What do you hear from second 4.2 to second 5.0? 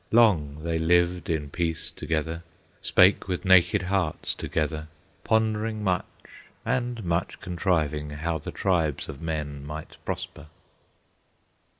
together,